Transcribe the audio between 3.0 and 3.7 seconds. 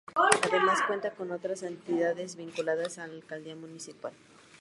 la alcaldía